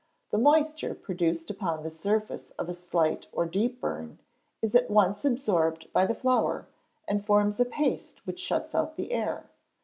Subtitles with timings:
[0.31, 4.17] The moisture produced upon the surface of a slight or deep burn
[4.59, 6.65] is at once absorbed by the flour,
[7.07, 9.51] and forms a paste which shuts out the air.